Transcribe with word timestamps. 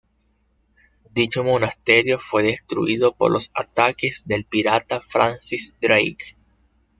Dicho 1.11 1.43
monasterio 1.43 2.17
fue 2.17 2.41
destruido 2.41 3.11
por 3.13 3.29
los 3.31 3.51
ataques 3.53 4.23
del 4.25 4.45
pirata 4.45 4.99
Francis 4.99 5.75
Drake. 5.79 6.35